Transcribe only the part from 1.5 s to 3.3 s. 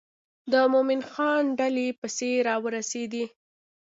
ډلې پسې را ورسېدې.